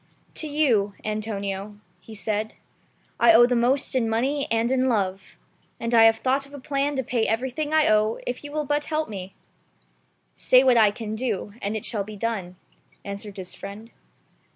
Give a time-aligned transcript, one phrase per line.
[0.33, 2.55] "To you, Antonio,'' he said,
[3.19, 5.37] "I owe the most in money and in love;
[5.79, 8.65] and I have thought of a plan to pay everything I owe if you will
[8.65, 9.35] but help me."
[10.33, 12.55] "Say what I can do, and it shall be done,"
[13.05, 13.91] answered his friend.